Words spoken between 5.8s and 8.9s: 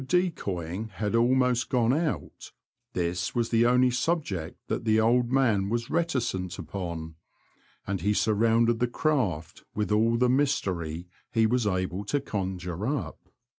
reticent upon, and he surrounded the